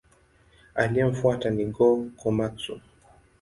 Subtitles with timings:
[0.75, 2.79] Aliyemfuata ni Go-Komatsu.